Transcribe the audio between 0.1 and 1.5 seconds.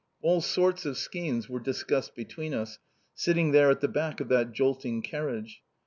All sorts of schemes